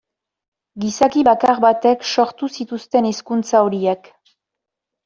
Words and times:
Gizaki 0.85 1.21
bakar 1.27 1.61
batek 1.67 2.09
sortu 2.15 2.51
zituzten 2.59 3.13
hizkuntza 3.13 3.67
horiek. 3.69 4.15